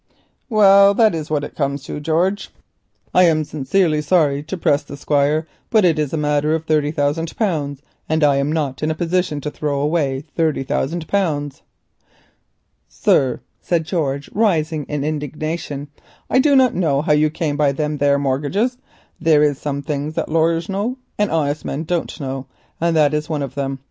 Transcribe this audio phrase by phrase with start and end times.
[0.49, 2.49] "Well, that is what it comes to, George.
[3.13, 7.37] I am sincerely sorry to press the Squire, but it's a matter of thirty thousand
[7.37, 11.61] pounds, and I am not in a position to throw away thirty thousand pounds."
[12.87, 15.87] "Sir," said George, rising in indignation,
[16.31, 18.79] "I don't rightly know how you came by them there mortgages.
[19.19, 22.47] There is some things as laryers know and honest men don't know,
[22.79, 23.79] and that's one on them.